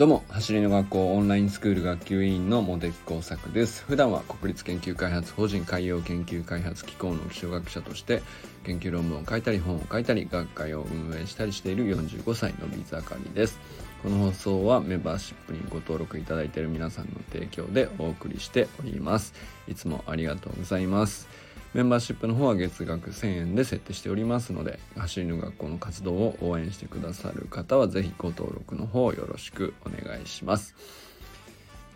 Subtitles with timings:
[0.00, 3.84] どうも走りの学校オンラインスクール学級委員の茂木耕作です。
[3.84, 8.22] 普段は国立研究開発法人海洋研究開発機構の気象学者として
[8.64, 13.60] 研究論文を書いたり本を書いたり学会を運営したりしている45歳の水あかりです。
[14.02, 19.34] この放送はメンバーシップにご登録いただいている皆さんの提供でお送りしております。
[19.68, 21.28] いつもありがとうございます。
[21.72, 30.74] メンバーシップの方は月額1000円で設定しておりますので走りの学校の活動を応援してくださる方は是非ご登録の方よろしくお願いします。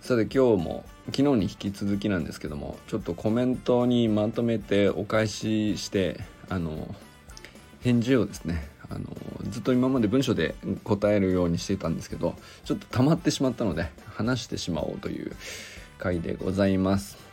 [0.00, 6.94] さて今日も昨日に引き続きなんですけどもちょっとコメントにまとめてお返ししてあの
[7.80, 9.08] 返事をですねあの
[9.48, 15.34] ずっと今まで文章で答えるようにしていたんですけどちょっと溜まってしまったので話してしまおうという
[15.96, 17.23] 回でございます。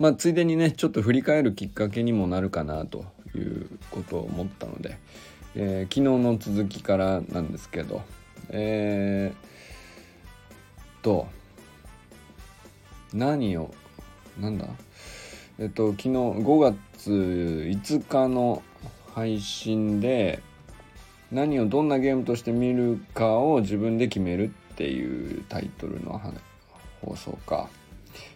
[0.00, 3.04] まあ、ついでにねちょっと振り返るきっかけにもなるかなと
[3.34, 4.98] いうことを思ったので、
[5.54, 8.02] えー、昨日の続きからなんですけど
[8.48, 11.28] えー、と
[13.12, 13.74] 何を
[14.40, 14.66] なんだ？
[15.58, 18.62] えっと昨日5月5日の
[19.14, 20.40] 配信で
[21.30, 26.20] 何をどんなゲームとして見るかを自分で決めるっていうタイトルの
[27.02, 27.68] 放送か。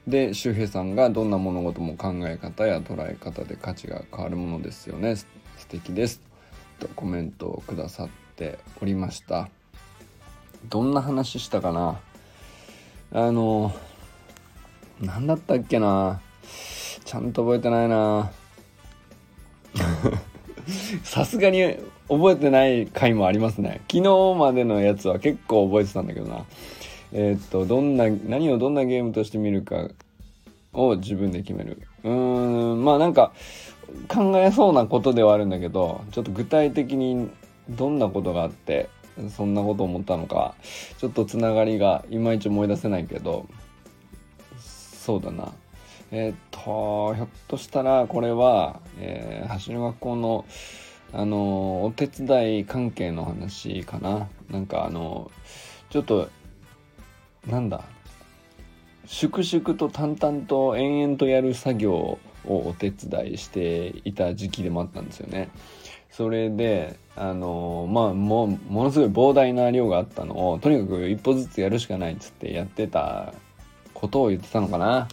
[0.06, 5.16] で周平さんがどんな物事も考え方や捉え方で価値が変わるものですよね。
[5.16, 5.26] 素
[5.68, 6.20] 敵です。
[6.78, 9.48] とコメントをくださっておりました。
[10.68, 12.00] どんな話したかな？
[13.12, 13.74] あの
[15.00, 16.20] 何だったっけな？
[17.04, 18.32] ちゃんと覚えてないな。
[21.02, 21.76] さすがに
[22.08, 23.82] 覚えてない回もありますね。
[23.90, 26.44] 昨日までのやつは結構覚えてたんだけどな。
[27.14, 29.88] えー、っとどんな何をどんなゲームとして見るか
[30.72, 31.80] を自分で決める。
[32.02, 33.32] うーんまあなんか
[34.08, 37.30] 考えそうなことではあるんだけどちょっと具体的に
[37.70, 38.88] どんなことがあって
[39.34, 40.54] そんなこと思ったのか
[40.98, 43.46] ちょっとつながりがいまいち思い出せないけど
[44.58, 45.52] そうだな。
[46.10, 50.44] えー、っとひょっとしたらこれは、えー、走る学校の
[51.12, 54.28] あのお手伝い関係の話かな。
[54.50, 55.30] なんかあの
[55.90, 56.28] ちょっと
[57.46, 57.84] なんだ？
[59.06, 65.50] 粛々と淡々と延々とやる作業をお手伝いしていた時期でもあったんですよね。
[66.10, 73.34] それであのまあもものすごい膨大な量があったのをとにかく一歩ずつやるしかないっつってやってた
[73.92, 75.08] ことを言ってたのかな。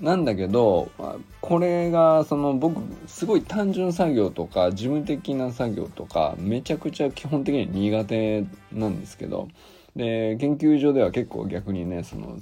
[0.00, 9.48] なんだけど、まあ、これがその僕すごい単純作業とか事務的な作業とかめちゃくちゃ基本的に苦手なんですけど
[9.96, 12.38] で研究所では結構逆にねその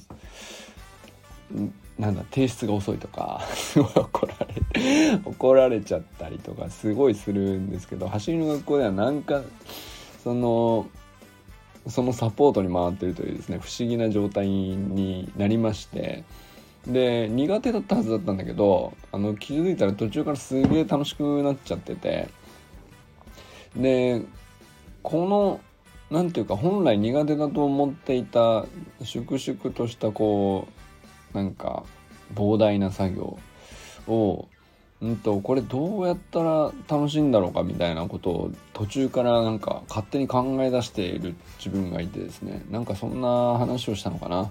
[1.98, 9.42] なんだ提出が遅いとか すごい怒られ怒られちゃったりとかすごいするんですけど走りの学校ではなんか
[10.22, 10.86] その
[11.88, 16.24] そのサポートに回ってるというですね不思議な状態になりまして
[16.86, 22.28] で苦手だったはずだったんだけどあの気づいたら途中からすげえ楽しくなっちゃってて
[23.76, 24.22] で
[25.02, 25.60] この
[26.10, 28.64] 何ていうか本来苦手だと思っていた
[29.02, 30.68] 粛々としたこ
[31.34, 31.84] うなんか
[32.34, 33.38] 膨大な作業
[34.06, 34.48] を
[35.00, 42.64] うんとこれどうやったら楽しいんだろうかみたいなことを途中からなんか勝手に考え出している自分がいてですね。
[42.70, 44.50] なんかそんな話をしたのかな。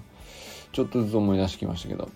[0.72, 2.08] ちょっとずつ思い出してきましたけど。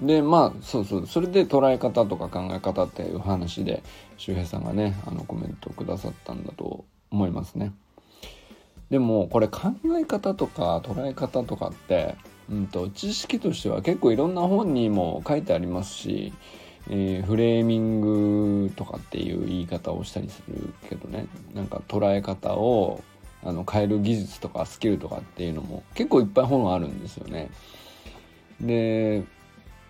[0.00, 1.06] でまあそうそう。
[1.06, 3.84] それで捉え方とか考え方っていう話で
[4.16, 7.72] 周平さんがねあのコメントくださったんだと思いますね。
[8.90, 12.16] でもこれ考え方とか捉え方とかって、
[12.50, 16.32] うんと、知識としては結構いろんな本にも書いてありますし、
[16.88, 23.02] えー、フレーミングとかっていう言い方をしたりするけどねなんか捉え方を
[23.44, 27.48] あの変える技術とかスキルとかっていうのも結構いっぱい本あるんですよね。
[28.60, 29.22] で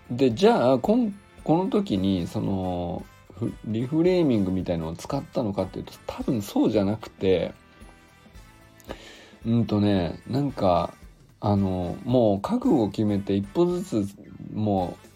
[0.09, 1.13] でじゃあこん
[1.43, 3.03] この時にその
[3.65, 7.53] リフレーミングみたいのを使ったのかっていうと多分そうじゃなくて
[9.45, 10.93] うんとねなんか
[11.39, 14.15] あのもう覚悟を決めて一歩ずつ
[14.53, 15.11] もう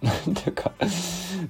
[0.06, 0.72] なんていうか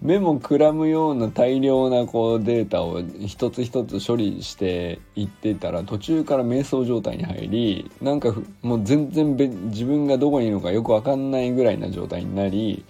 [0.02, 9.36] 目もくらむような大量なこうデータを一つ一つ処理していってたら途中から瞑想状態に入りなんかもう全然
[9.66, 12.84] 自分がどこにいるのかよく分かんないぐらいな状態になり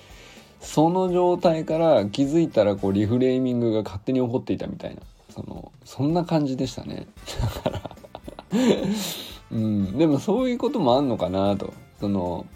[0.61, 7.07] その状態から気づいたらこうリフレーミングが勝手に起こっていたみたいなそのそんな感じでしたね。
[7.65, 8.00] だから
[9.51, 11.73] うん、でもそういうこともあんのかなと。
[12.01, 12.47] その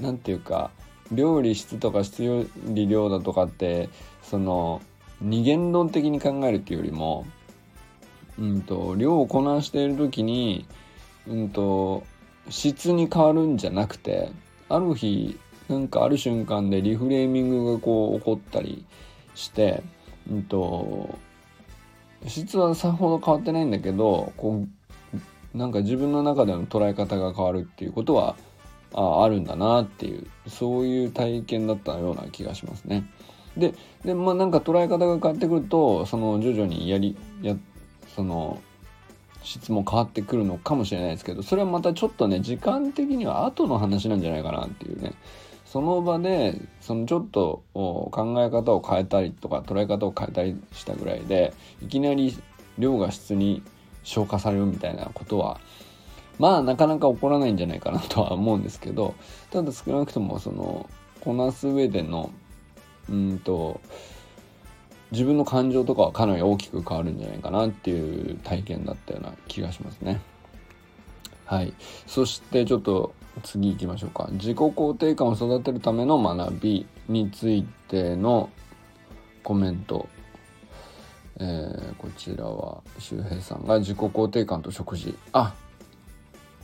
[0.00, 0.70] 何て言うか
[1.12, 3.88] 料理質とか質理量だとかって
[4.22, 4.82] その
[5.20, 7.26] 二元論的に考えるっていうよりも、
[8.38, 10.66] うんと、量をこなしている時に、
[11.26, 12.04] うんと、
[12.50, 14.30] 質に変わるんじゃなくて
[14.68, 18.84] ある日なんかある瞬間でリフレーミングがこう起こったり
[19.34, 19.82] して、
[20.30, 21.18] うんと、
[22.26, 24.68] 質はさほど変わってないんだけどこう
[25.56, 28.36] なんか自分の中での捉え方が変わるっていうことは
[28.94, 33.04] ああるんだなっていうそういう体験だったような気がしますね。
[33.56, 33.74] で
[34.04, 37.56] でまあなんか捉え方が変わってくるとその徐々にやりや
[38.14, 38.60] その
[39.42, 45.12] 質も変わってくるのかもしれないですけどそれはまたちょっとね時間的には後の話なんじゃないかなっていうね
[45.64, 52.36] その場でそのちょっと考え方を変えたりとか捉え方を変えたりしたぐらいでいきなり
[52.78, 53.62] 量が質に
[54.06, 55.60] 消化されるみたいなことは
[56.38, 59.14] まあなかなか起こらないんじゃないかなとは思うんですけど
[59.50, 60.88] ただ少なくともその
[61.20, 62.30] こなす上での
[63.10, 63.80] うんと
[65.10, 70.20] 自分の感情とかはかなり大きく変わるんじゃないかなっていう体験だったような気がしますね。
[71.44, 71.72] はい。
[72.06, 73.14] そしてちょっと
[73.44, 74.28] 次行きましょうか。
[74.32, 78.50] 自己肯定感を育てるための学びについての
[79.44, 80.08] コメント。
[81.38, 85.16] えー、こちらは周平さんが自己肯定感と食事。
[85.32, 85.54] あ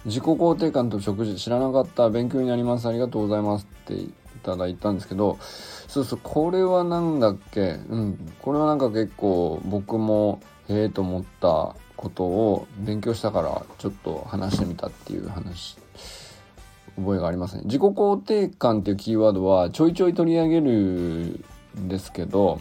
[0.04, 2.88] 自己肯定感と食事知らなかった勉強になります。
[2.88, 5.38] ありがとうございますっていただいたんですけど
[5.86, 7.78] そうそうこれは何だっけ？
[7.88, 15.76] うんこれはなんか結構僕もへえと思ったことを勉強したからちょっと話してみたっていう話
[16.96, 17.62] 覚えがありますね。
[17.66, 21.44] 自己肯定感っていうキーワードはちょいちょい取り上げる
[21.78, 22.60] んですけど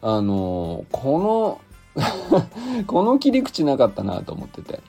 [0.00, 1.60] あのこ
[1.96, 2.04] の
[2.86, 4.80] この切り口なかったなと思ってて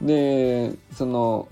[0.00, 1.48] でその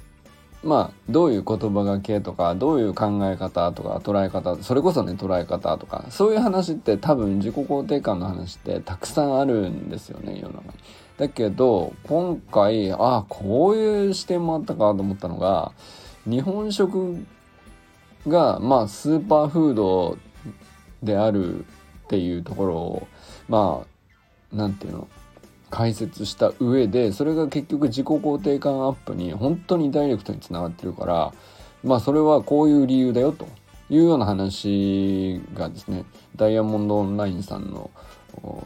[0.63, 10.75] まあどういう言葉がけとかどういう考え方とか捉え方それこそね捉え方とかそういう話って多分自己肯定感の話ってたくさんあるんですよね世の中に。
[11.17, 15.73] だけど今回ああこういう視点もあったかと思ったのが
[16.27, 17.25] 日本食
[18.27, 20.19] がまあスーパーフード
[21.03, 21.65] である
[22.11, 23.09] っていうところを
[23.49, 23.85] ま
[24.53, 25.09] あなんていうの
[25.71, 31.33] 解説した上でそれが結局自己肯定感アップに本当にダイレクトにつながってるから
[31.85, 33.47] まあそれはこういう理由だよと
[33.91, 36.05] いうような話がですね
[36.35, 37.91] ダイヤモンドオンラインさんの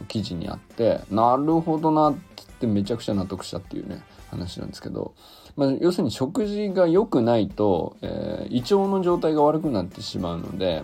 [0.08, 2.14] 記事にあってなるほどなっ
[2.60, 5.14] てめちゃくちゃ納得したっていうね話なんですけど、
[5.56, 10.82] まあ、要するに食事が良くないと、えー、胃腸の状態が悪くなってしまうので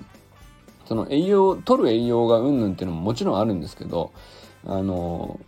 [0.91, 4.11] その栄養取る栄養がうんぬんっていうのももちろんあるんですけど
[4.67, 5.39] あの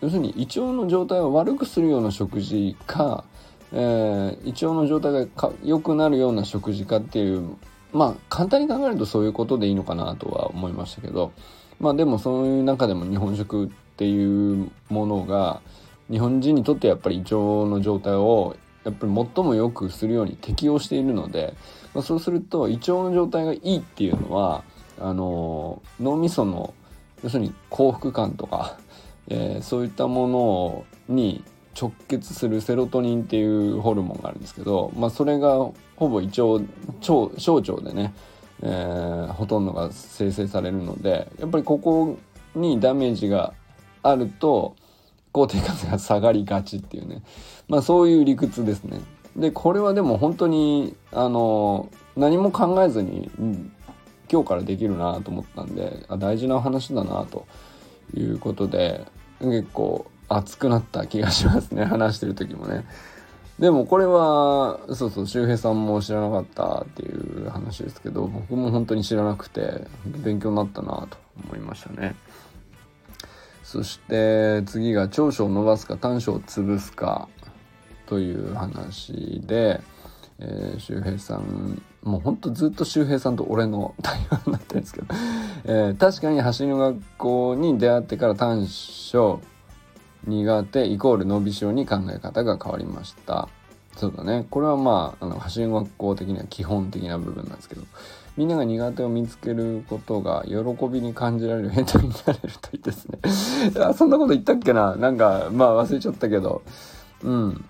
[0.00, 3.26] 要するに胃腸の状態を悪くするような食事か、
[3.74, 7.54] えー、胃腸の状態が良くなるような食事かっていう
[7.92, 11.34] まあ簡単に考えるとそういうことでいいのかなとは思いましたけど
[11.78, 15.60] まあでもそういう中でも日本食っていうものが
[16.10, 21.52] 日本人にとってやっぱり胃腸の状態をやっぱり最も良くするように適応しているので、
[21.94, 24.64] まあ、そうすると胃腸の状態がいいっていうのは
[24.98, 26.74] あの脳みその
[27.22, 28.78] 要するに幸福感とか
[29.28, 31.44] えー、そういったものに
[31.80, 35.56] 直結するセロトニンっていうホルモンがあるんですけど、まあ、それが
[35.96, 36.68] ほぼ胃腸腸
[37.38, 38.12] 小腸でね、
[38.62, 42.18] えー、ほとんどが生成されるのでやっぱりここ
[42.54, 43.54] にダメージが
[44.02, 44.76] あると
[45.32, 47.22] 肯定感が下がりがちっていうね、
[47.68, 49.00] まあ、そういう理屈ですね。
[49.36, 53.72] でこれはでも本当にあの何も考えずに、うん、
[54.30, 57.46] 今日からできるなと思ったんであ大事な話だなと
[58.14, 59.04] いうことで
[59.40, 62.84] 結構熱くなった気がしますね 話してる時もね。
[63.58, 72.16] でもこれはそうそう周平さんも知らなかったっていう話ですけど僕も本当に知らなくて勉強になったなと思いましたね。
[73.62, 77.28] そして次が長所を伸ばすか短所を潰すか
[78.12, 79.80] という話で、
[80.38, 85.06] えー、周平さんもうほんとずっと周平さんと俺の対話になってるんですけど、
[85.64, 89.40] えー、確かに走りの学校に出会ってから短所
[90.26, 93.48] 苦手イコール伸びしろに考え方が変わりました。
[93.96, 94.46] そうだね。
[94.50, 97.82] これはまああの走りの学校的には基本的な部分なんですけど
[98.36, 100.54] みんなが苦手を見つけることが喜
[100.88, 103.18] びに感じられる変態になれるといいですね。
[103.82, 104.96] あそんなこと言ったっけな？
[104.96, 106.60] なんかまあ忘れちゃったけど。
[107.24, 107.64] うん。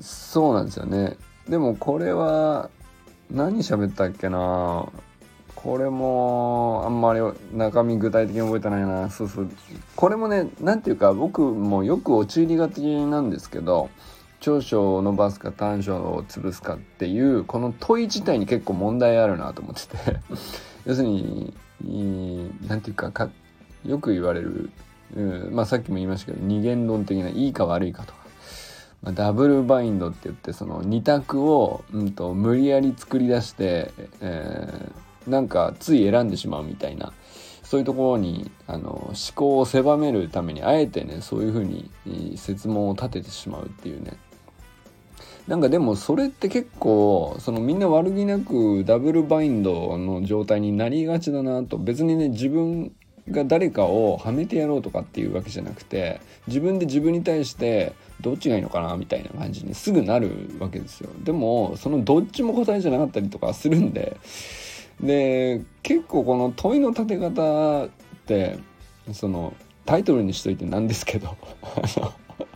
[0.00, 1.16] そうなんですよね。
[1.48, 2.70] でもこれは
[3.30, 4.88] 何喋ったっけな。
[5.54, 7.20] これもあんまり
[7.52, 9.10] 中身具体的に覚えてないな。
[9.10, 9.50] そうそう。
[9.96, 13.90] これもね何ていうか僕もよく陥りがちなんですけど
[14.40, 19.96] 長所を伸ばすか短所を潰すかっていうこの問い自体に結構問題あるなと思ってて。
[20.86, 21.52] 要するに
[22.66, 23.12] 何ていうか
[23.84, 24.70] よく言われる、
[25.14, 28.14] うん、まあさっきも言いましたけど二元論的ないいか悪いかと、
[29.04, 37.12] ダブルバインドって言ってその2択を、うんと、無理やり作り出して、えー、なんかつい選んでしまうみたいな
[37.62, 41.88] そういうところにあの思考を狭めるためにあえてねそういうふうに
[42.36, 44.12] 設問を立ててしまうっていうね。
[45.46, 51.78] なんかでもそれって結構そのみんな悪気なくダブルバインドの状態になりがちだなと。
[51.78, 52.92] 別にね自分
[53.30, 61.10] が誰かをはめてやろうとかっていうわけじゃなくて自分で自分に対してどっちがいいのかなみたいな感じにすぐなるわけですよ。
[61.22, 64.16] でもそのどっちも答えじゃなかったりとかするんで。
[65.00, 67.88] で結構この問いの立て方っ
[68.26, 68.58] て
[69.12, 69.54] その
[69.86, 71.36] タイトルにしといてなんですけど。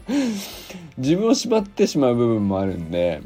[0.99, 3.23] 自分を縛ってしまう部分もあるんで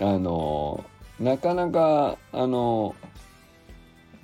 [0.00, 0.84] あの
[1.20, 2.94] なかなかあの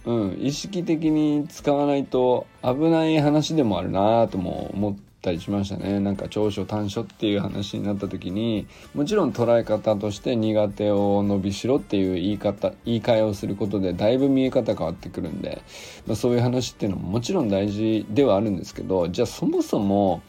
[0.04, 6.00] うん意識的に使わないと危ない話でもあるなとも思ってたりしましたね。
[6.00, 15.62] なんか長所短所っていう話になった時にもちろん捉え方として苦手を伸びしろっていう言い方言い換えをすることでだいぶ見え方変わってくるんで、
[16.06, 20.22] まあ、そういう話っていうのももちろん大事ではあるんですけどじゃあそもそも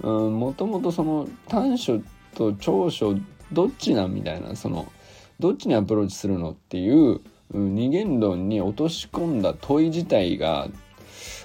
[0.00, 2.00] もともとその短所
[2.34, 3.16] と長所
[3.52, 4.90] どっちなんみたいなその
[5.38, 10.68] どっちにアプローチするのっていう二元論に落とし込んだ問い自体が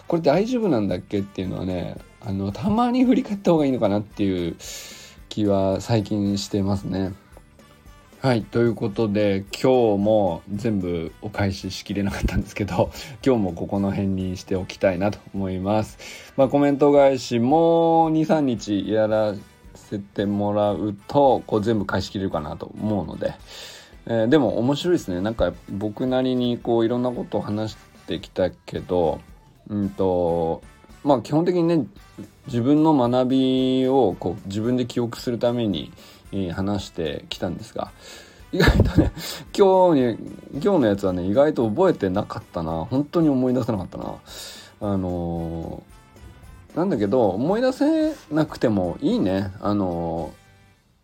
[0.08, 4.56] これ大丈夫なんだっけっていうのはねあのたまに振り返った方がいいのかなっていう
[5.30, 7.14] 気は最近してますね。
[8.22, 12.92] はいということで今日も全部お返ししきれなかったんですけど
[13.26, 15.98] 今日もここの辺にしておきたいなと思います。
[16.36, 19.36] まあ、コメント返しも23日やら
[19.74, 23.36] せてもらうとこう全部返しきれるかなと思うので、
[24.06, 29.22] えー、でも面白いですねなんか僕なりにこういろんなことを話してきたけど
[29.70, 30.62] うんと
[31.04, 31.86] まあ基本的にね
[32.48, 35.92] 自分の学びをこう自分で記憶するために
[36.54, 37.92] 話してきたんですが
[38.52, 39.12] 意外とね
[39.56, 40.18] 今日に
[40.54, 42.86] 今日のやつはね意外と覚えてなかったな。
[42.90, 44.16] 本当に思い出せなかったな。
[44.82, 49.52] あのー、なんだけど思い出せなくてもいいね。
[49.62, 50.32] あの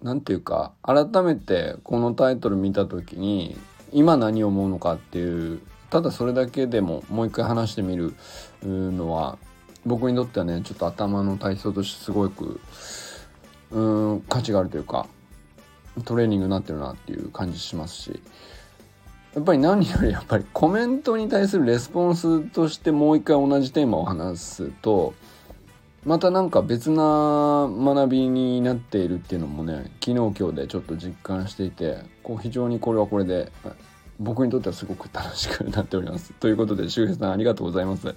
[0.01, 3.55] ー、なんていうか改めてこのタイトル見た時に
[3.91, 8.15] 今何を思うのかっていうただそれだけでももう一回話してみる
[8.63, 9.37] のは
[9.85, 12.59] 僕にとってはねちょっと頭の体操としてすごく
[13.71, 15.07] うん価値があるというか
[16.03, 18.19] トレーニングになってるなっていう感じしますし
[19.33, 25.13] やっぱり何よりやっぱりコメントに対するレスポンスとしてもう一回同じテーマを話すと
[26.05, 33.51] またなんか別な学びになっているっていうのもね昨日今日でちょっと実感していてこう非常にこれはこれで
[34.19, 36.31] 僕にとってはすごく楽しくなっております。
[36.33, 38.15] ということで周平さんありがとうございます。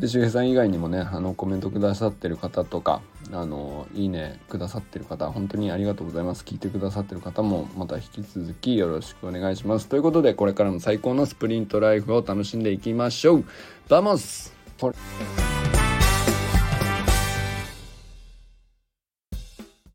[0.00, 3.02] で周平さん以外にもねあのコメントくださってる方とか
[3.32, 6.42] あのいいねくださってる方本当にありがとうございます。
[6.42, 9.88] 聞いてくださってる方もまた引き続きよろしくお願いします。
[9.88, 13.44] ということでこれからも最高のスプリントライフを楽しんでいきましょう。
[13.90, 14.54] バモス!